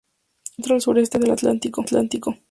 Se 0.45 0.53
encuentra 0.53 0.73
al 0.77 0.81
sureste 0.81 1.19
del 1.19 1.29
Atlántico. 1.29 1.83